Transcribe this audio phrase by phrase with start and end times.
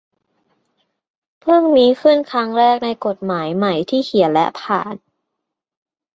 [1.41, 4.95] เพิ่งมีขึ้นครั้งแรกในกฎหมายใหม่ ที่เขียนและผ่าน